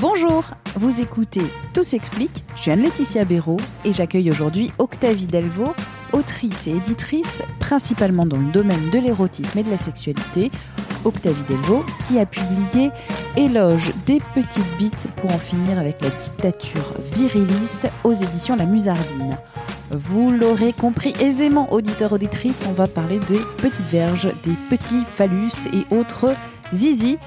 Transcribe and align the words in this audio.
Bonjour, 0.00 0.44
vous 0.76 1.00
écoutez 1.00 1.42
Tout 1.74 1.82
s'explique, 1.82 2.44
je 2.54 2.62
suis 2.62 2.70
Anne-Laetitia 2.70 3.24
Béraud 3.24 3.56
et 3.84 3.92
j'accueille 3.92 4.30
aujourd'hui 4.30 4.70
Octavie 4.78 5.26
Delvaux, 5.26 5.74
autrice 6.12 6.68
et 6.68 6.76
éditrice 6.76 7.42
principalement 7.58 8.24
dans 8.24 8.36
le 8.36 8.52
domaine 8.52 8.90
de 8.90 8.98
l'érotisme 9.00 9.58
et 9.58 9.64
de 9.64 9.70
la 9.70 9.76
sexualité, 9.76 10.52
Octavie 11.04 11.42
Delvaux, 11.48 11.84
qui 12.06 12.20
a 12.20 12.26
publié 12.26 12.92
Éloge 13.36 13.92
des 14.06 14.20
petites 14.34 14.76
bites 14.78 15.08
pour 15.16 15.34
en 15.34 15.38
finir 15.38 15.80
avec 15.80 16.00
la 16.00 16.10
dictature 16.10 16.92
viriliste 17.14 17.90
aux 18.04 18.12
éditions 18.12 18.54
La 18.54 18.66
Musardine. 18.66 19.36
Vous 19.90 20.30
l'aurez 20.30 20.72
compris 20.72 21.12
aisément, 21.20 21.72
auditeur 21.72 22.12
auditrice, 22.12 22.66
on 22.68 22.72
va 22.72 22.86
parler 22.86 23.18
des 23.18 23.40
petites 23.56 23.88
verges, 23.88 24.32
des 24.44 24.54
petits 24.70 25.04
phallus 25.16 25.66
et 25.72 25.92
autres 25.92 26.34
zizi. 26.72 27.18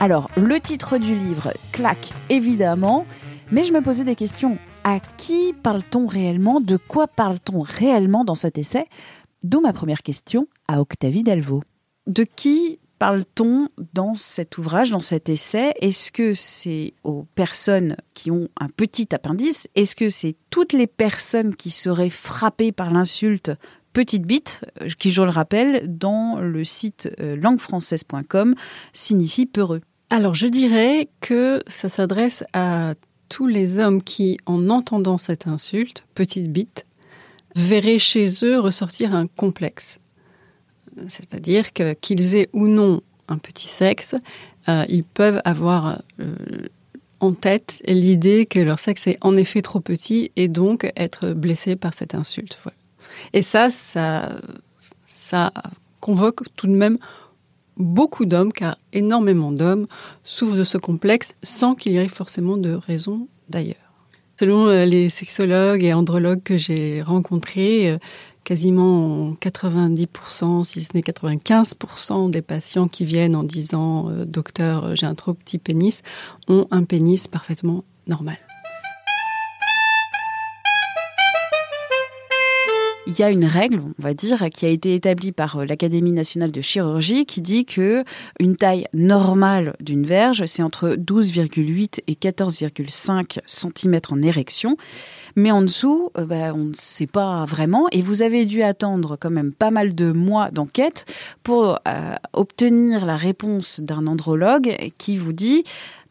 Alors, 0.00 0.30
le 0.36 0.60
titre 0.60 0.98
du 0.98 1.14
livre 1.14 1.52
claque 1.72 2.10
évidemment, 2.28 3.06
mais 3.50 3.64
je 3.64 3.72
me 3.72 3.80
posais 3.80 4.04
des 4.04 4.16
questions. 4.16 4.58
À 4.84 5.00
qui 5.00 5.52
parle-t-on 5.62 6.06
réellement? 6.06 6.60
De 6.60 6.76
quoi 6.76 7.06
parle-t-on 7.06 7.60
réellement 7.60 8.24
dans 8.24 8.34
cet 8.34 8.58
essai? 8.58 8.86
D'où 9.42 9.60
ma 9.60 9.72
première 9.72 10.02
question 10.02 10.48
à 10.68 10.80
Octavie 10.80 11.22
Delvaux. 11.22 11.62
De 12.06 12.24
qui 12.24 12.78
parle-t-on 12.98 13.68
dans 13.94 14.14
cet 14.14 14.58
ouvrage, 14.58 14.90
dans 14.90 15.00
cet 15.00 15.28
essai? 15.28 15.74
Est-ce 15.80 16.12
que 16.12 16.34
c'est 16.34 16.94
aux 17.04 17.24
personnes 17.34 17.96
qui 18.14 18.30
ont 18.30 18.48
un 18.60 18.68
petit 18.68 19.14
appendice? 19.14 19.68
Est-ce 19.74 19.96
que 19.96 20.10
c'est 20.10 20.36
toutes 20.50 20.72
les 20.72 20.86
personnes 20.86 21.54
qui 21.54 21.70
seraient 21.70 22.10
frappées 22.10 22.72
par 22.72 22.90
l'insulte 22.90 23.52
petite 23.96 24.26
bite, 24.26 24.60
qui, 24.98 25.10
je 25.10 25.22
le 25.22 25.30
rappelle, 25.30 25.96
dans 25.96 26.38
le 26.38 26.64
site 26.66 27.08
euh, 27.18 27.34
languefrançaise.com, 27.34 28.54
signifie 28.92 29.46
peureux. 29.46 29.80
Alors, 30.10 30.34
je 30.34 30.46
dirais 30.48 31.08
que 31.22 31.62
ça 31.66 31.88
s'adresse 31.88 32.44
à 32.52 32.92
tous 33.30 33.46
les 33.46 33.78
hommes 33.78 34.02
qui, 34.02 34.36
en 34.44 34.68
entendant 34.68 35.16
cette 35.16 35.46
insulte, 35.46 36.04
petite 36.14 36.52
bite, 36.52 36.84
verraient 37.54 37.98
chez 37.98 38.28
eux 38.42 38.60
ressortir 38.60 39.14
un 39.14 39.28
complexe. 39.28 39.98
C'est-à-dire 41.08 41.72
qu'ils 41.72 42.34
aient 42.34 42.50
ou 42.52 42.68
non 42.68 43.00
un 43.28 43.38
petit 43.38 43.68
sexe, 43.68 44.14
euh, 44.68 44.84
ils 44.90 45.04
peuvent 45.04 45.40
avoir 45.46 46.02
euh, 46.20 46.34
en 47.20 47.32
tête 47.32 47.82
l'idée 47.88 48.44
que 48.44 48.60
leur 48.60 48.78
sexe 48.78 49.06
est 49.06 49.16
en 49.22 49.38
effet 49.38 49.62
trop 49.62 49.80
petit 49.80 50.32
et 50.36 50.48
donc 50.48 50.92
être 50.96 51.32
blessé 51.32 51.76
par 51.76 51.94
cette 51.94 52.14
insulte. 52.14 52.58
Et 53.32 53.42
ça, 53.42 53.70
ça, 53.70 54.36
ça 55.06 55.52
convoque 56.00 56.42
tout 56.56 56.66
de 56.66 56.72
même 56.72 56.98
beaucoup 57.76 58.24
d'hommes, 58.24 58.52
car 58.52 58.78
énormément 58.92 59.52
d'hommes 59.52 59.86
souffrent 60.24 60.56
de 60.56 60.64
ce 60.64 60.78
complexe 60.78 61.34
sans 61.42 61.74
qu'il 61.74 61.92
y 61.92 61.98
ait 61.98 62.08
forcément 62.08 62.56
de 62.56 62.72
raison 62.72 63.28
d'ailleurs. 63.48 63.76
Selon 64.38 64.66
euh, 64.66 64.84
les 64.84 65.08
sexologues 65.08 65.82
et 65.82 65.94
andrologues 65.94 66.42
que 66.42 66.58
j'ai 66.58 67.02
rencontrés, 67.02 67.96
quasiment 68.46 69.32
90%, 69.32 70.62
si 70.62 70.80
ce 70.80 70.90
n'est 70.94 71.00
95% 71.00 72.30
des 72.30 72.42
patients 72.42 72.86
qui 72.86 73.04
viennent 73.04 73.34
en 73.34 73.42
disant 73.42 74.08
euh, 74.08 74.24
docteur, 74.24 74.94
j'ai 74.94 75.06
un 75.06 75.16
trop 75.16 75.34
petit 75.34 75.58
pénis, 75.58 76.02
ont 76.46 76.68
un 76.70 76.84
pénis 76.84 77.26
parfaitement 77.26 77.82
normal. 78.06 78.36
Il 83.06 83.18
y 83.18 83.22
a 83.22 83.30
une 83.30 83.44
règle, 83.44 83.80
on 83.80 84.02
va 84.02 84.14
dire, 84.14 84.50
qui 84.50 84.66
a 84.66 84.68
été 84.68 84.94
établie 84.94 85.32
par 85.32 85.56
euh, 85.56 85.64
l'Académie 85.64 86.12
nationale 86.12 86.50
de 86.50 86.60
chirurgie 86.60 87.24
qui 87.24 87.40
dit 87.40 87.64
que 87.64 88.04
une 88.40 88.56
taille 88.56 88.86
normale 88.92 89.76
d'une 89.80 90.04
verge, 90.04 90.44
c'est 90.46 90.62
entre 90.62 90.90
12,8 90.90 92.00
et 92.06 92.14
14,5 92.14 93.38
cm 93.46 94.00
en 94.10 94.22
érection. 94.22 94.76
Mais 95.36 95.50
en 95.50 95.62
dessous, 95.62 96.10
euh, 96.18 96.26
bah, 96.26 96.52
on 96.54 96.64
ne 96.64 96.74
sait 96.74 97.06
pas 97.06 97.44
vraiment. 97.44 97.86
Et 97.92 98.00
vous 98.00 98.22
avez 98.22 98.44
dû 98.44 98.62
attendre 98.62 99.16
quand 99.18 99.30
même 99.30 99.52
pas 99.52 99.70
mal 99.70 99.94
de 99.94 100.10
mois 100.10 100.50
d'enquête 100.50 101.04
pour 101.42 101.78
euh, 101.86 102.14
obtenir 102.32 103.06
la 103.06 103.16
réponse 103.16 103.80
d'un 103.80 104.06
andrologue 104.06 104.76
qui 104.98 105.16
vous 105.16 105.32
dit 105.32 105.62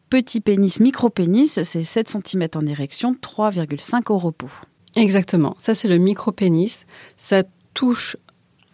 petit 0.08 0.40
pénis, 0.40 0.80
micro-pénis, 0.80 1.62
c'est 1.62 1.84
7 1.84 2.16
cm 2.24 2.48
en 2.54 2.66
érection, 2.66 3.14
3,5 3.20 4.12
au 4.12 4.18
repos. 4.18 4.50
Exactement. 4.96 5.54
Ça, 5.58 5.74
c'est 5.74 5.88
le 5.88 5.98
micro-pénis. 5.98 6.86
Ça 7.16 7.44
touche 7.74 8.16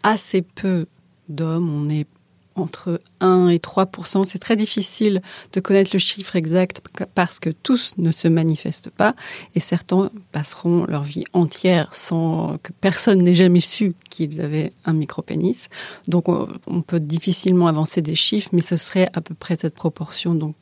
assez 0.03 0.43
peu 0.43 0.87
d'hommes. 1.29 1.69
On 1.69 1.91
est 1.91 2.07
entre 2.55 3.01
1 3.21 3.49
et 3.49 3.57
3% 3.57 4.25
C'est 4.25 4.39
très 4.39 4.57
difficile 4.57 5.23
de 5.53 5.61
connaître 5.61 5.91
le 5.95 5.99
chiffre 5.99 6.37
exact 6.37 6.83
parce 7.15 7.41
que 7.41 7.51
tous 7.51 7.95
ne 7.97 8.13
se 8.13 8.29
manifestent 8.29 8.91
pas 8.91 9.15
et 9.55 9.61
certains 9.61 10.11
passeront 10.33 10.85
leur 10.87 11.03
vie 11.03 11.25
entière 11.33 11.89
sans 11.95 12.59
que 12.63 12.73
personne 12.79 13.23
n'ait 13.23 13.35
jamais 13.35 13.61
su 13.61 13.95
qu'ils 14.11 14.41
avaient 14.43 14.73
un 14.85 14.93
micro-pénis. 14.93 15.69
Donc 16.09 16.29
on 16.29 16.83
peut 16.83 17.01
difficilement 17.01 17.69
avancer 17.69 18.03
des 18.03 18.17
chiffres, 18.17 18.51
mais 18.53 18.63
ce 18.63 18.77
serait 18.77 19.09
à 19.15 19.23
peu 19.23 19.35
près 19.35 19.57
cette 19.57 19.75
proportion. 19.75 20.35
Donc 20.35 20.55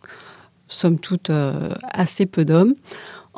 somme 0.69 0.99
toute 0.99 1.31
euh, 1.31 1.75
assez 1.93 2.26
peu 2.26 2.44
d'hommes. 2.44 2.75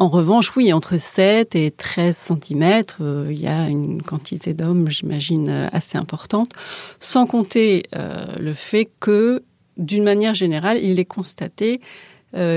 En 0.03 0.09
revanche, 0.09 0.57
oui, 0.57 0.73
entre 0.73 0.99
7 0.99 1.55
et 1.55 1.71
13 1.71 2.17
cm, 2.17 2.83
euh, 3.01 3.29
il 3.31 3.41
y 3.41 3.47
a 3.47 3.69
une 3.69 4.03
quantité 4.03 4.53
d'hommes, 4.53 4.91
j'imagine, 4.91 5.49
euh, 5.49 5.69
assez 5.71 5.97
importante, 5.97 6.51
sans 6.99 7.25
compter 7.25 7.85
euh, 7.95 8.27
le 8.41 8.53
fait 8.53 8.91
que, 8.99 9.45
d'une 9.77 10.03
manière 10.03 10.35
générale, 10.35 10.79
il 10.83 10.99
est 10.99 11.05
constaté 11.05 11.81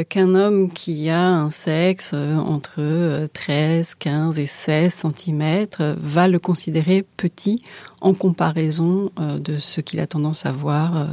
qu'un 0.09 0.35
homme 0.35 0.71
qui 0.71 1.09
a 1.09 1.27
un 1.27 1.51
sexe 1.51 2.13
entre 2.13 3.27
13, 3.33 3.95
15 3.95 4.39
et 4.39 4.47
16 4.47 4.93
cm 4.93 5.67
va 5.97 6.29
le 6.29 6.39
considérer 6.39 7.03
petit 7.17 7.61
en 7.99 8.13
comparaison 8.13 9.11
de 9.17 9.59
ce 9.59 9.81
qu'il 9.81 9.99
a 9.99 10.07
tendance 10.07 10.45
à 10.45 10.53
voir 10.53 11.05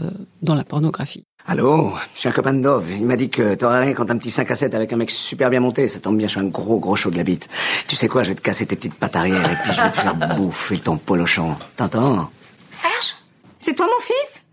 dans 0.42 0.54
la 0.54 0.62
pornographie. 0.62 1.25
Allô, 1.44 1.92
je 2.14 2.20
suis 2.20 2.28
un 2.28 2.32
copain 2.32 2.54
de 2.54 2.62
Dove. 2.62 2.92
Il 2.92 3.04
m'a 3.04 3.16
dit 3.16 3.28
que 3.28 3.56
t'aurais 3.56 3.80
rien 3.80 3.94
quand 3.94 4.10
un 4.10 4.16
petit 4.16 4.30
5 4.30 4.48
à 4.50 4.54
7 4.54 4.75
avec 4.75 4.92
un 4.92 4.97
mec 4.97 5.10
super 5.10 5.50
bien 5.50 5.58
monté. 5.58 5.88
Ça 5.88 5.98
tombe 5.98 6.16
bien, 6.16 6.28
je 6.28 6.32
suis 6.32 6.41
un 6.41 6.44
gros 6.44 6.78
gros 6.78 6.94
chaud 6.94 7.10
de 7.10 7.16
la 7.16 7.25
bite. 7.25 7.48
Tu 7.88 7.97
sais 7.97 8.06
quoi, 8.06 8.22
je 8.22 8.28
vais 8.28 8.34
te 8.36 8.41
casser 8.41 8.64
tes 8.64 8.76
petites 8.76 8.94
pattes 8.94 9.16
arrière 9.16 9.50
et 9.50 9.56
puis 9.56 9.72
je 9.72 9.80
vais 9.80 9.91
te 9.91 9.97
faire 9.97 10.14
bouffer 10.36 10.78
ton 10.78 10.97
polochon. 10.97 11.56
T'entends? 11.76 12.30
Serge? 12.70 13.16
C'est 13.58 13.75
toi 13.75 13.86
mon 13.86 14.04
fils? 14.04 14.44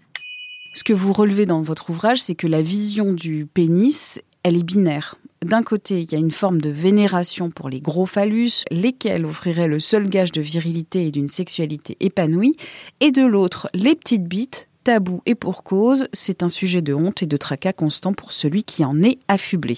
Ce 0.73 0.83
que 0.83 0.93
vous 0.93 1.13
relevez 1.13 1.45
dans 1.45 1.61
votre 1.61 1.91
ouvrage, 1.91 2.21
c'est 2.21 2.35
que 2.35 2.47
la 2.47 2.61
vision 2.61 3.13
du 3.13 3.45
pénis, 3.45 4.21
elle 4.43 4.57
est 4.57 4.63
binaire. 4.63 5.15
D'un 5.45 5.63
côté, 5.63 6.01
il 6.01 6.11
y 6.11 6.15
a 6.15 6.19
une 6.19 6.31
forme 6.31 6.59
de 6.59 6.69
vénération 6.69 7.49
pour 7.49 7.69
les 7.69 7.81
gros 7.81 8.05
phallus, 8.05 8.65
lesquels 8.71 9.25
offriraient 9.25 9.67
le 9.67 9.79
seul 9.79 10.09
gage 10.09 10.31
de 10.31 10.41
virilité 10.41 11.05
et 11.05 11.11
d'une 11.11 11.27
sexualité 11.27 11.97
épanouie, 11.99 12.57
et 12.99 13.11
de 13.11 13.25
l'autre, 13.25 13.69
les 13.73 13.95
petites 13.95 14.25
bites, 14.25 14.68
tabou 14.83 15.21
et 15.25 15.35
pour 15.35 15.63
cause, 15.63 16.07
c'est 16.13 16.43
un 16.43 16.49
sujet 16.49 16.81
de 16.81 16.93
honte 16.93 17.23
et 17.23 17.25
de 17.25 17.37
tracas 17.37 17.73
constant 17.73 18.13
pour 18.13 18.31
celui 18.31 18.63
qui 18.63 18.85
en 18.85 19.01
est 19.03 19.19
affublé. 19.27 19.77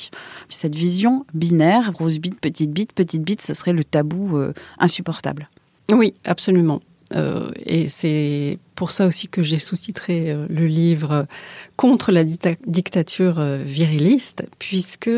Cette 0.49 0.75
vision 0.75 1.25
binaire, 1.33 1.91
grosse 1.91 2.19
bite, 2.19 2.39
petite 2.39 2.71
bite, 2.71 2.93
petite 2.93 3.23
bite, 3.23 3.41
ce 3.41 3.53
serait 3.53 3.73
le 3.73 3.83
tabou 3.83 4.37
euh, 4.37 4.53
insupportable. 4.79 5.49
Oui, 5.91 6.13
absolument. 6.25 6.81
Euh, 7.13 7.49
et 7.65 7.89
c'est 7.89 8.57
pour 8.75 8.91
ça 8.91 9.05
aussi 9.05 9.27
que 9.27 9.43
j'ai 9.43 9.59
sous-titré 9.59 10.31
euh, 10.31 10.45
le 10.49 10.65
livre 10.65 11.27
Contre 11.75 12.11
la 12.11 12.23
dictature 12.23 13.41
viriliste, 13.41 14.47
puisque 14.59 15.09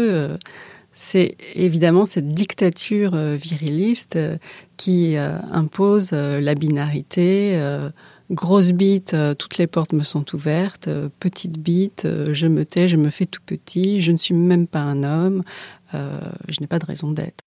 c'est 0.93 1.35
évidemment 1.55 2.05
cette 2.05 2.29
dictature 2.29 3.17
viriliste 3.17 4.17
qui 4.77 5.17
impose 5.17 6.13
la 6.13 6.55
binarité, 6.55 7.59
Grosse 8.33 8.71
bite, 8.71 9.13
euh, 9.13 9.33
toutes 9.33 9.57
les 9.57 9.67
portes 9.67 9.93
me 9.93 10.03
sont 10.03 10.25
ouvertes. 10.33 10.87
Euh, 10.87 11.09
petite 11.19 11.59
bite, 11.59 12.05
euh, 12.05 12.33
je 12.33 12.47
me 12.47 12.65
tais, 12.65 12.87
je 12.87 12.97
me 12.97 13.09
fais 13.09 13.25
tout 13.25 13.41
petit. 13.45 14.01
Je 14.01 14.11
ne 14.11 14.17
suis 14.17 14.33
même 14.33 14.67
pas 14.67 14.81
un 14.81 15.03
homme. 15.03 15.43
je 15.93 16.59
n'ai 16.59 16.67
pas 16.67 16.79
de 16.79 16.85
raison 16.85 17.11
d'être. 17.11 17.43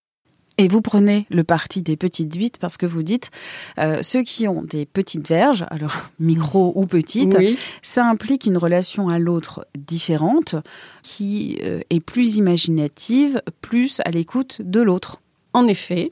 Et 0.59 0.69
vous 0.69 0.81
prenez 0.81 1.27
le 1.31 1.45
parti 1.45 1.83
des 1.83 1.97
petites 1.97 2.37
bites 2.37 2.59
parce 2.59 2.79
que 2.79 2.87
vous 2.87 3.03
dites 3.03 3.31
euh, 3.79 4.03
ceux 4.03 4.23
qui 4.23 4.49
ont 4.49 4.63
des 4.63 4.87
petites 4.87 5.29
verges, 5.29 5.67
alors 5.71 5.95
micro 6.19 6.73
ou 6.75 6.87
petites, 6.87 7.37
ça 7.83 8.07
implique 8.07 8.47
une 8.47 8.57
relation 8.57 9.09
à 9.09 9.19
l'autre 9.19 9.67
différente 9.77 10.57
qui 11.03 11.59
euh, 11.63 11.81
est 11.91 12.01
plus 12.01 12.37
imaginative, 12.37 13.43
plus 13.61 14.01
à 14.07 14.11
l'écoute 14.11 14.63
de 14.63 14.81
l'autre. 14.81 15.21
En 15.53 15.67
effet, 15.67 16.11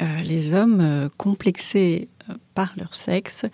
euh, 0.00 0.06
les 0.24 0.54
hommes 0.54 1.10
complexés 1.18 2.08
par 2.54 2.72
leur 2.78 2.94
sexe 2.94 3.44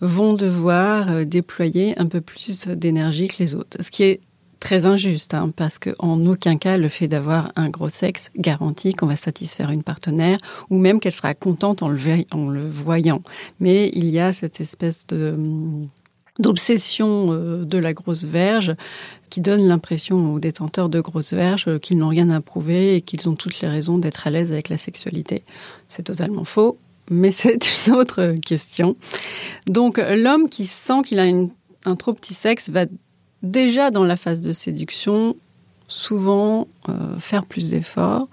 vont 0.00 0.34
devoir 0.34 1.26
déployer 1.26 1.98
un 1.98 2.06
peu 2.06 2.20
plus 2.20 2.66
d'énergie 2.68 3.28
que 3.28 3.36
les 3.38 3.54
autres, 3.54 3.78
ce 3.80 3.90
qui 3.90 4.04
est 4.04 4.20
très 4.60 4.86
injuste, 4.86 5.34
hein, 5.34 5.52
parce 5.54 5.78
qu'en 5.78 6.24
aucun 6.26 6.56
cas 6.56 6.76
le 6.76 6.88
fait 6.88 7.08
d'avoir 7.08 7.52
un 7.56 7.68
gros 7.68 7.88
sexe 7.88 8.30
garantit 8.36 8.92
qu'on 8.92 9.06
va 9.06 9.16
satisfaire 9.16 9.70
une 9.70 9.82
partenaire, 9.82 10.38
ou 10.70 10.78
même 10.78 11.00
qu'elle 11.00 11.14
sera 11.14 11.34
contente 11.34 11.82
en 11.82 11.88
le, 11.88 12.68
voyant. 12.68 13.20
Mais 13.60 13.90
il 13.94 14.08
y 14.10 14.18
a 14.18 14.32
cette 14.32 14.60
espèce 14.60 15.06
de 15.06 15.36
d'obsession 16.38 17.32
euh, 17.32 17.64
de 17.64 17.78
la 17.78 17.92
grosse 17.92 18.24
verge 18.24 18.76
qui 19.28 19.40
donne 19.40 19.66
l'impression 19.66 20.32
aux 20.32 20.38
détenteurs 20.38 20.88
de 20.88 21.00
grosses 21.00 21.32
verges 21.32 21.80
qu'ils 21.80 21.98
n'ont 21.98 22.08
rien 22.08 22.30
à 22.30 22.40
prouver 22.40 22.94
et 22.94 23.00
qu'ils 23.00 23.28
ont 23.28 23.34
toutes 23.34 23.60
les 23.60 23.66
raisons 23.66 23.98
d'être 23.98 24.28
à 24.28 24.30
l'aise 24.30 24.52
avec 24.52 24.68
la 24.68 24.78
sexualité. 24.78 25.42
C'est 25.88 26.04
totalement 26.04 26.44
faux, 26.44 26.78
mais 27.10 27.32
c'est 27.32 27.86
une 27.86 27.94
autre 27.94 28.34
question. 28.44 28.96
Donc 29.66 29.98
l'homme 29.98 30.48
qui 30.48 30.66
sent 30.66 31.02
qu'il 31.04 31.18
a 31.18 31.24
un 31.84 31.96
trop 31.96 32.12
petit 32.12 32.34
sexe 32.34 32.70
va 32.70 32.86
déjà 33.42 33.90
dans 33.90 34.04
la 34.04 34.16
phase 34.16 34.40
de 34.40 34.52
séduction, 34.52 35.36
souvent 35.86 36.68
euh, 36.88 37.18
faire 37.18 37.46
plus 37.46 37.70
d'efforts. 37.70 38.28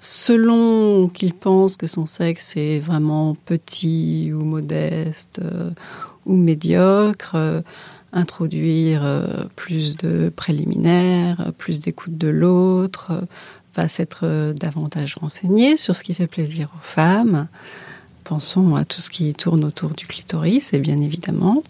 Selon 0.00 1.08
qu'il 1.08 1.34
pense 1.34 1.76
que 1.76 1.88
son 1.88 2.06
sexe 2.06 2.56
est 2.56 2.78
vraiment 2.78 3.34
petit 3.34 4.32
ou 4.32 4.44
modeste 4.44 5.40
euh, 5.42 5.70
ou 6.24 6.36
médiocre, 6.36 7.32
euh, 7.34 7.62
introduire 8.12 9.04
plus 9.54 9.96
de 9.98 10.30
préliminaires, 10.34 11.52
plus 11.58 11.80
d'écoute 11.80 12.16
de 12.16 12.28
l'autre, 12.28 13.12
va 13.76 13.86
s'être 13.86 14.54
davantage 14.58 15.16
renseigné 15.16 15.76
sur 15.76 15.94
ce 15.94 16.02
qui 16.02 16.14
fait 16.14 16.26
plaisir 16.26 16.70
aux 16.74 16.82
femmes. 16.82 17.48
Pensons 18.28 18.76
à 18.76 18.84
tout 18.84 19.00
ce 19.00 19.08
qui 19.08 19.32
tourne 19.32 19.64
autour 19.64 19.88
du 19.88 20.06
clitoris, 20.06 20.74
et 20.74 20.78
bien 20.78 21.00
évidemment. 21.00 21.62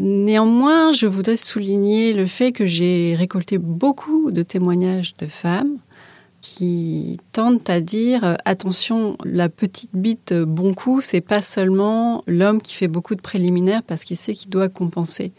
Néanmoins, 0.00 0.92
je 0.92 1.06
voudrais 1.06 1.36
souligner 1.36 2.12
le 2.12 2.26
fait 2.26 2.50
que 2.50 2.66
j'ai 2.66 3.14
récolté 3.16 3.58
beaucoup 3.58 4.32
de 4.32 4.42
témoignages 4.42 5.14
de 5.16 5.26
femmes 5.26 5.76
qui 6.40 7.20
tentent 7.30 7.70
à 7.70 7.80
dire 7.80 8.24
euh, 8.24 8.34
attention, 8.44 9.16
la 9.24 9.48
petite 9.48 9.94
bite 9.94 10.34
bon 10.34 10.74
coup, 10.74 11.00
c'est 11.00 11.20
pas 11.20 11.40
seulement 11.40 12.24
l'homme 12.26 12.60
qui 12.60 12.74
fait 12.74 12.88
beaucoup 12.88 13.14
de 13.14 13.20
préliminaires 13.20 13.84
parce 13.84 14.02
qu'il 14.02 14.16
sait 14.16 14.34
qu'il 14.34 14.50
doit 14.50 14.68
compenser. 14.68 15.32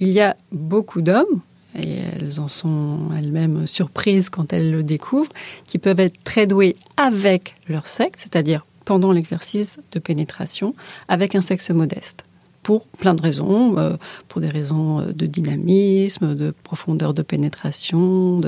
Il 0.00 0.08
y 0.08 0.18
a 0.18 0.36
beaucoup 0.50 1.00
d'hommes 1.00 1.40
et 1.78 1.98
elles 2.16 2.40
en 2.40 2.48
sont 2.48 2.98
elles-mêmes 3.16 3.68
surprises 3.68 4.30
quand 4.30 4.52
elles 4.52 4.72
le 4.72 4.82
découvrent, 4.82 5.32
qui 5.64 5.78
peuvent 5.78 6.00
être 6.00 6.20
très 6.24 6.48
doués 6.48 6.74
avec 6.96 7.54
leur 7.68 7.86
sexe, 7.86 8.22
c'est-à-dire 8.24 8.66
pendant 8.90 9.12
l'exercice 9.12 9.78
de 9.92 10.00
pénétration, 10.00 10.74
avec 11.06 11.36
un 11.36 11.42
sexe 11.42 11.70
modeste 11.70 12.24
pour 12.64 12.88
plein 12.88 13.14
de 13.14 13.22
raisons, 13.22 13.78
euh, 13.78 13.96
pour 14.26 14.40
des 14.40 14.48
raisons 14.48 14.98
euh, 14.98 15.12
de 15.12 15.26
dynamisme, 15.26 16.34
de 16.34 16.52
profondeur 16.64 17.14
de 17.14 17.22
pénétration. 17.22 18.40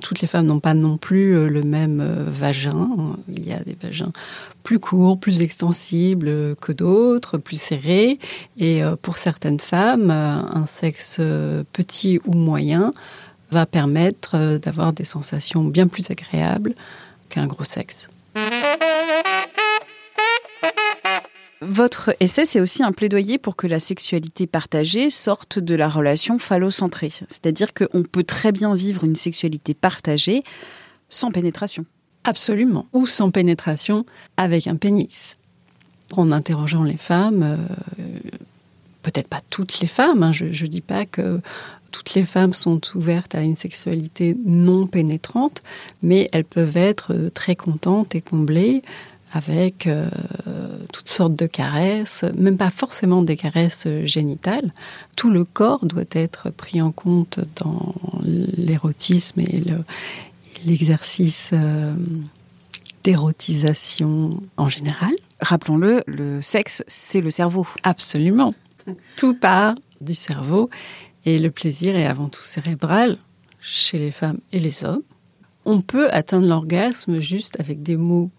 Toutes 0.00 0.22
les 0.22 0.26
femmes 0.26 0.46
n'ont 0.46 0.60
pas 0.60 0.72
non 0.72 0.96
plus 0.96 1.36
euh, 1.36 1.48
le 1.48 1.60
même 1.60 2.02
vagin. 2.26 2.88
Il 3.28 3.46
y 3.46 3.52
a 3.52 3.58
des 3.58 3.76
vagins 3.78 4.12
plus 4.62 4.78
courts, 4.78 5.20
plus 5.20 5.42
extensibles 5.42 6.56
que 6.56 6.72
d'autres, 6.72 7.36
plus 7.36 7.60
serrés. 7.60 8.18
Et 8.56 8.80
pour 9.02 9.18
certaines 9.18 9.60
femmes, 9.60 10.10
un 10.10 10.66
sexe 10.66 11.20
petit 11.74 12.18
ou 12.24 12.32
moyen 12.32 12.94
va 13.50 13.66
permettre 13.66 14.56
d'avoir 14.56 14.94
des 14.94 15.04
sensations 15.04 15.64
bien 15.64 15.86
plus 15.86 16.10
agréables 16.10 16.72
qu'un 17.28 17.46
gros 17.46 17.64
sexe. 17.64 18.08
Votre 21.64 22.16
essai, 22.18 22.44
c'est 22.44 22.60
aussi 22.60 22.82
un 22.82 22.90
plaidoyer 22.90 23.38
pour 23.38 23.54
que 23.54 23.68
la 23.68 23.78
sexualité 23.78 24.48
partagée 24.48 25.10
sorte 25.10 25.60
de 25.60 25.76
la 25.76 25.88
relation 25.88 26.40
phallocentrée. 26.40 27.10
C'est-à-dire 27.10 27.72
qu'on 27.72 28.02
peut 28.02 28.24
très 28.24 28.50
bien 28.50 28.74
vivre 28.74 29.04
une 29.04 29.14
sexualité 29.14 29.72
partagée 29.72 30.42
sans 31.08 31.30
pénétration. 31.30 31.84
Absolument. 32.24 32.86
Ou 32.92 33.06
sans 33.06 33.30
pénétration 33.30 34.04
avec 34.36 34.66
un 34.66 34.74
pénis. 34.74 35.36
En 36.10 36.32
interrogeant 36.32 36.82
les 36.82 36.96
femmes, 36.96 37.42
euh, 37.44 37.56
peut-être 39.02 39.28
pas 39.28 39.40
toutes 39.48 39.78
les 39.78 39.86
femmes, 39.86 40.24
hein, 40.24 40.32
je 40.32 40.46
ne 40.46 40.68
dis 40.68 40.80
pas 40.80 41.06
que 41.06 41.40
toutes 41.92 42.14
les 42.14 42.24
femmes 42.24 42.54
sont 42.54 42.80
ouvertes 42.96 43.34
à 43.36 43.42
une 43.42 43.54
sexualité 43.54 44.36
non 44.44 44.86
pénétrante, 44.86 45.62
mais 46.02 46.28
elles 46.32 46.44
peuvent 46.44 46.76
être 46.76 47.12
euh, 47.12 47.30
très 47.30 47.54
contentes 47.54 48.16
et 48.16 48.20
comblées 48.20 48.82
avec 49.32 49.86
euh, 49.86 50.08
toutes 50.92 51.08
sortes 51.08 51.34
de 51.34 51.46
caresses, 51.46 52.24
même 52.36 52.58
pas 52.58 52.70
forcément 52.70 53.22
des 53.22 53.36
caresses 53.36 53.88
génitales. 54.04 54.72
Tout 55.16 55.30
le 55.30 55.44
corps 55.44 55.84
doit 55.86 56.04
être 56.12 56.50
pris 56.50 56.82
en 56.82 56.92
compte 56.92 57.40
dans 57.56 57.94
l'érotisme 58.22 59.40
et 59.40 59.62
l'exercice 60.66 61.50
euh, 61.54 61.94
d'érotisation 63.04 64.42
en 64.56 64.68
général. 64.68 65.12
Rappelons-le, 65.40 66.02
le 66.06 66.42
sexe, 66.42 66.84
c'est 66.86 67.20
le 67.20 67.30
cerveau. 67.30 67.66
Absolument. 67.82 68.54
Tout 69.16 69.34
part 69.34 69.74
du 70.00 70.14
cerveau 70.14 70.68
et 71.24 71.38
le 71.38 71.50
plaisir 71.50 71.96
est 71.96 72.06
avant 72.06 72.28
tout 72.28 72.42
cérébral 72.42 73.16
chez 73.60 73.98
les 73.98 74.10
femmes 74.10 74.38
et 74.52 74.60
les 74.60 74.84
hommes. 74.84 75.02
On 75.64 75.80
peut 75.80 76.10
atteindre 76.10 76.48
l'orgasme 76.48 77.20
juste 77.20 77.58
avec 77.60 77.82
des 77.82 77.96
mots 77.96 78.30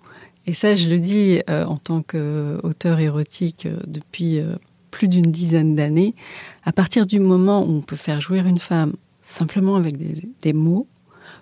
et 0.46 0.54
ça, 0.54 0.76
je 0.76 0.90
le 0.90 1.00
dis 1.00 1.42
euh, 1.50 1.66
en 1.66 1.78
tant 1.78 2.02
qu'auteur 2.02 3.00
érotique 3.00 3.66
euh, 3.66 3.78
depuis 3.88 4.40
euh, 4.40 4.56
plus 4.92 5.08
d'une 5.08 5.32
dizaine 5.32 5.74
d'années. 5.74 6.16
À 6.64 6.74
partir 6.74 7.06
du 7.06 7.20
moment 7.20 7.64
où 7.64 7.78
on 7.78 7.82
peut 7.82 7.96
faire 7.96 8.20
jouir 8.20 8.46
une 8.46 8.60
femme 8.60 8.94
simplement 9.22 9.78
avec 9.78 9.96
des, 9.98 10.54
mots, 10.54 10.88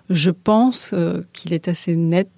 je 0.08 0.30
pense 0.30 0.94
qu'il 1.32 1.52
est 1.52 1.66
assez 1.66 1.96
net 1.96 2.30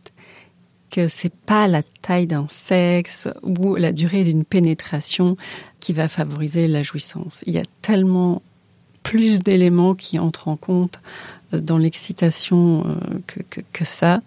que 0.91 1.07
c'est 1.07 1.35
pas 1.35 1.69
la 1.69 1.83
taille 1.83 2.27
d'un 2.27 2.47
sexe 2.49 3.29
ou 3.43 3.75
la 3.77 3.93
durée 3.93 4.25
d'une 4.25 4.45
pénétration 4.45 5.37
qui 5.81 5.93
va 5.93 6.09
favoriser 6.09 6.67
la 6.67 6.83
jouissance. 6.83 7.43
Il 7.47 7.53
y 7.53 7.59
a 7.59 7.65
tellement 7.83 8.41
plus 9.05 9.41
d'éléments 9.41 9.95
qui 9.95 10.19
entrent 10.19 10.49
en 10.49 10.57
compte 10.57 11.01
euh, 11.53 11.61
dans 11.61 11.79
l'excitation 11.79 12.85
euh, 12.87 13.43
que, 13.73 13.85
ça. 13.85 14.21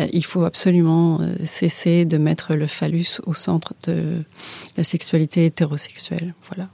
Euh, 0.00 0.08
il 0.12 0.24
faut 0.24 0.42
absolument 0.42 1.20
cesser 1.46 2.04
de 2.04 2.18
mettre 2.18 2.56
le 2.56 2.66
phallus 2.66 3.20
au 3.26 3.34
centre 3.34 3.74
de 3.84 4.24
la 4.76 4.82
sexualité 4.82 5.46
hétérosexuelle. 5.46 6.34
Voilà. 6.48 6.68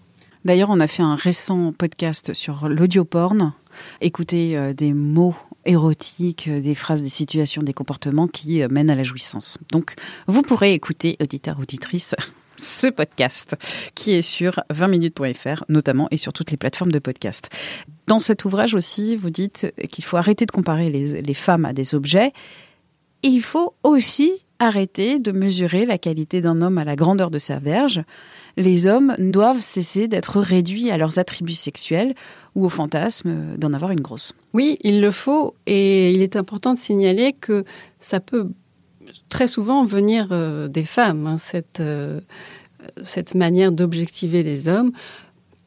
D'ailleurs, 0.46 0.70
on 0.70 0.80
a 0.80 0.86
fait 0.86 1.02
un 1.02 1.16
récent 1.16 1.74
podcast 1.76 2.32
sur 2.32 2.68
l'audioporn. 2.68 3.52
Écouter 4.00 4.72
des 4.74 4.92
mots 4.92 5.34
érotiques, 5.66 6.48
des 6.48 6.74
phrases, 6.74 7.02
des 7.02 7.08
situations, 7.08 7.62
des 7.62 7.74
comportements 7.74 8.28
qui 8.28 8.62
mènent 8.68 8.90
à 8.90 8.94
la 8.94 9.04
jouissance. 9.04 9.58
Donc, 9.70 9.94
vous 10.26 10.42
pourrez 10.42 10.74
écouter, 10.74 11.16
auditeur, 11.20 11.58
auditrice, 11.60 12.14
ce 12.58 12.86
podcast 12.88 13.56
qui 13.94 14.12
est 14.12 14.22
sur 14.22 14.60
20minutes.fr 14.72 15.64
notamment 15.68 16.08
et 16.10 16.16
sur 16.16 16.32
toutes 16.32 16.50
les 16.50 16.56
plateformes 16.56 16.92
de 16.92 16.98
podcast. 16.98 17.48
Dans 18.06 18.18
cet 18.18 18.44
ouvrage 18.44 18.74
aussi, 18.74 19.16
vous 19.16 19.30
dites 19.30 19.72
qu'il 19.90 20.04
faut 20.04 20.16
arrêter 20.16 20.46
de 20.46 20.50
comparer 20.50 20.90
les, 20.90 21.34
femmes 21.34 21.64
à 21.64 21.72
des 21.72 21.94
objets 21.94 22.32
et 23.22 23.28
il 23.28 23.42
faut 23.42 23.74
aussi 23.82 24.32
arrêter 24.58 25.20
de 25.20 25.30
mesurer 25.30 25.86
la 25.86 25.98
qualité 25.98 26.40
d'un 26.40 26.62
homme 26.62 26.78
à 26.78 26.84
la 26.84 26.96
grandeur 26.96 27.30
de 27.30 27.38
sa 27.38 27.58
verge. 27.58 28.02
Les 28.56 28.86
hommes 28.86 29.14
doivent 29.18 29.60
cesser 29.60 30.08
d'être 30.08 30.40
réduits 30.40 30.90
à 30.90 30.96
leurs 30.96 31.20
attributs 31.20 31.52
sexuels 31.52 32.14
ou 32.56 32.64
au 32.64 32.68
fantasme 32.68 33.56
d'en 33.56 33.72
avoir 33.72 33.92
une 33.92 34.00
grosse. 34.00 34.34
Oui, 34.52 34.78
il 34.82 35.00
le 35.00 35.12
faut 35.12 35.54
et 35.66 36.10
il 36.12 36.22
est 36.22 36.34
important 36.34 36.74
de 36.74 36.78
signaler 36.78 37.34
que 37.34 37.64
ça 38.00 38.18
peut 38.18 38.48
très 39.28 39.48
souvent 39.48 39.84
venir 39.84 40.28
euh, 40.30 40.68
des 40.68 40.84
femmes, 40.84 41.26
hein, 41.26 41.36
cette, 41.38 41.80
euh, 41.80 42.20
cette 43.02 43.34
manière 43.34 43.72
d'objectiver 43.72 44.42
les 44.42 44.68
hommes, 44.68 44.92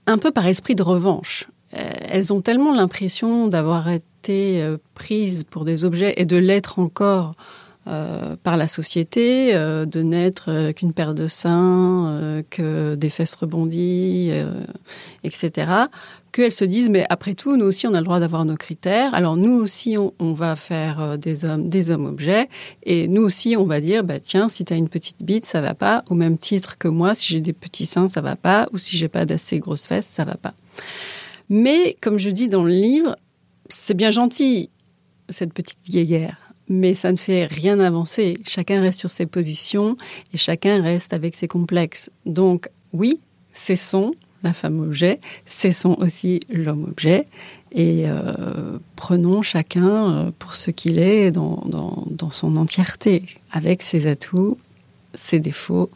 un 0.08 0.18
peu 0.18 0.32
par 0.32 0.48
esprit 0.48 0.76
de 0.76 0.84
revanche. 0.84 1.46
Euh, 1.74 1.80
elles 2.10 2.34
ont 2.34 2.42
tellement 2.42 2.74
l'impression 2.74 3.48
d'avoir 3.48 3.90
été 3.90 4.64
prises 4.94 5.44
pour 5.44 5.66
des 5.66 5.86
objets 5.86 6.14
et 6.18 6.26
de 6.26 6.38
l'être 6.38 6.80
encore 6.80 7.34
par 8.44 8.58
la 8.58 8.68
société, 8.68 9.56
de 9.56 10.02
n'être 10.04 10.72
qu'une 10.74 10.94
paire 10.94 11.16
de 11.16 11.28
seins, 11.28 12.44
que 12.52 12.94
des 12.94 13.10
fesses 13.10 13.34
rebondies, 13.34 14.32
etc., 15.24 15.88
qu'elles 16.32 16.52
se 16.52 16.66
disent, 16.66 16.90
mais 16.90 17.06
après 17.10 17.36
tout, 17.36 17.58
nous 17.58 17.66
aussi, 17.66 17.88
on 17.88 17.94
a 17.94 18.00
le 18.00 18.06
droit 18.06 18.20
d'avoir 18.20 18.46
nos 18.46 18.56
critères. 18.56 19.14
Alors 19.14 19.38
nous 19.38 19.54
aussi, 19.54 19.98
on, 19.98 20.34
va 20.34 20.56
faire 20.56 21.02
euh, 21.02 21.18
des 21.18 21.46
hommes, 21.46 21.70
des 21.70 21.92
hommes 21.92 22.06
objets, 22.06 22.48
et 22.84 23.08
nous 23.08 23.22
aussi, 23.22 23.56
on 23.58 23.66
va 23.66 23.82
dire, 23.82 24.04
bah 24.04 24.20
tiens, 24.20 24.50
si 24.50 24.66
tu 24.66 24.74
as 24.74 24.78
une 24.78 24.90
petite 24.90 25.24
bite, 25.24 25.46
ça 25.46 25.62
va 25.62 25.74
pas. 25.74 26.04
Au 26.10 26.16
même 26.16 26.38
titre 26.38 26.78
que 26.78 26.88
moi, 26.88 27.16
si 27.16 27.28
j'ai 27.34 27.42
des 27.42 27.54
petits 27.54 27.86
seins, 27.86 28.10
ça 28.10 28.22
va 28.22 28.36
pas, 28.36 28.66
ou 28.72 28.78
si 28.78 28.98
j'ai 28.98 29.10
pas 29.10 29.26
d'assez 29.26 29.60
grosses 29.60 29.86
fesses, 29.86 30.10
ça 30.12 30.26
va 30.26 30.36
pas. 30.36 30.54
Mais 31.50 31.96
comme 32.02 32.18
je 32.18 32.30
dis 32.30 32.48
dans 32.48 32.64
le 32.64 32.72
livre, 32.72 33.16
c'est 33.70 33.94
bien 33.94 34.12
gentil 34.12 34.70
cette 35.30 35.54
petite 35.54 35.90
guéguerre, 35.90 36.54
mais 36.68 36.96
ça 36.96 37.12
ne 37.12 37.18
fait 37.18 37.46
rien 37.46 37.80
avancer. 37.80 38.38
Chacun 38.48 38.82
reste 38.82 39.00
sur 39.00 39.10
ses 39.10 39.26
positions 39.26 39.98
et 40.34 40.38
chacun 40.38 40.82
reste 40.82 41.14
avec 41.14 41.36
ses 41.36 41.48
complexes. 41.48 42.10
Donc 42.26 42.70
oui, 42.94 43.22
cessons 43.52 44.14
la 44.44 44.54
femme 44.54 44.80
objet, 44.80 45.20
cessons 45.46 45.96
aussi 46.00 46.40
l'homme 46.50 46.86
objet 46.86 47.26
et 47.72 48.04
euh, 48.06 48.80
prenons 48.96 49.42
chacun 49.42 50.12
euh, 50.12 50.32
pour 50.38 50.56
ce 50.56 50.72
qu'il 50.72 51.00
est 51.00 51.32
dans, 51.32 51.64
dans, 51.66 52.32
son 52.32 52.58
entièreté, 52.58 53.24
avec 53.52 53.82
ses 53.82 54.08
atouts, 54.08 54.58
ses 55.14 55.40
défauts. 55.40 55.90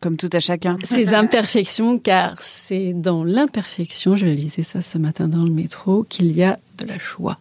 Comme 0.00 0.16
tout 0.16 0.30
à 0.32 0.40
chacun. 0.40 0.78
Ses 0.82 1.14
imperfections, 1.14 1.98
car 1.98 2.42
c'est 2.42 2.92
dans 2.92 3.24
l'imperfection, 3.24 4.16
je 4.16 4.26
lisais 4.26 4.64
ça 4.64 4.82
ce 4.82 4.98
matin 4.98 5.28
dans 5.28 5.44
le 5.44 5.50
métro, 5.50 6.04
qu'il 6.04 6.32
y 6.32 6.42
a 6.42 6.58
de 6.80 6.86
la 6.86 6.98
joie. 6.98 7.38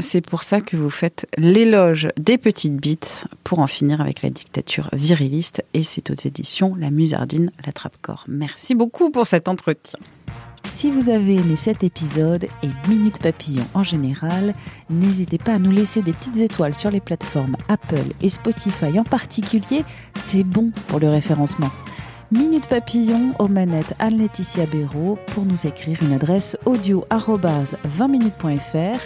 C'est 0.00 0.26
pour 0.26 0.42
ça 0.42 0.60
que 0.60 0.76
vous 0.76 0.90
faites 0.90 1.26
l'éloge 1.38 2.08
des 2.18 2.36
petites 2.36 2.76
bites 2.76 3.26
pour 3.44 3.60
en 3.60 3.66
finir 3.66 4.00
avec 4.00 4.22
la 4.22 4.30
dictature 4.30 4.88
viriliste 4.92 5.64
et 5.72 5.82
c'est 5.82 6.10
aux 6.10 6.14
éditions 6.14 6.74
La 6.74 6.90
Musardine, 6.90 7.50
la 7.64 7.72
Trappe-Corps. 7.72 8.24
Merci 8.28 8.74
beaucoup 8.74 9.10
pour 9.10 9.26
cet 9.26 9.46
entretien. 9.48 9.98
Si 10.64 10.90
vous 10.90 11.10
avez 11.10 11.34
aimé 11.36 11.56
cet 11.56 11.84
épisode 11.84 12.44
et 12.62 12.88
Minute 12.88 13.20
Papillon 13.20 13.66
en 13.74 13.84
général, 13.84 14.54
n'hésitez 14.90 15.38
pas 15.38 15.54
à 15.54 15.58
nous 15.58 15.70
laisser 15.70 16.02
des 16.02 16.12
petites 16.12 16.38
étoiles 16.38 16.74
sur 16.74 16.90
les 16.90 17.00
plateformes 17.00 17.56
Apple 17.68 18.12
et 18.22 18.30
Spotify 18.30 18.98
en 18.98 19.04
particulier, 19.04 19.84
c'est 20.18 20.42
bon 20.42 20.72
pour 20.88 20.98
le 21.00 21.10
référencement. 21.10 21.70
Minute 22.32 22.66
Papillon 22.66 23.34
aux 23.38 23.48
manettes 23.48 23.94
Anne-Laetitia 23.98 24.66
Béraud 24.66 25.18
pour 25.26 25.44
nous 25.44 25.66
écrire 25.66 26.02
une 26.02 26.14
adresse 26.14 26.56
audio 26.64 27.06
20minutes.fr 27.10 28.98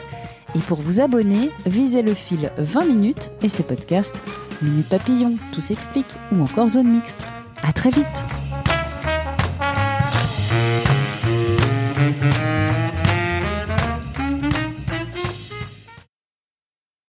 et 0.54 0.60
pour 0.60 0.80
vous 0.80 1.00
abonner, 1.00 1.50
visez 1.66 2.02
le 2.02 2.14
fil 2.14 2.50
20 2.58 2.86
minutes 2.86 3.30
et 3.42 3.48
ses 3.48 3.62
podcasts 3.62 4.22
Minute 4.62 4.88
Papillon, 4.88 5.36
Tout 5.52 5.60
s'explique 5.60 6.14
ou 6.32 6.42
encore 6.42 6.68
Zone 6.68 6.88
Mixte. 6.88 7.26
À 7.62 7.72
très 7.72 7.90
vite 7.90 8.06